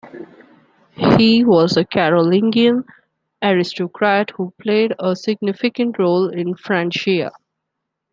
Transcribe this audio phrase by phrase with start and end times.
[1.15, 2.85] He was a Carolingian
[3.43, 7.29] aristocrat who played a significant role in Francia.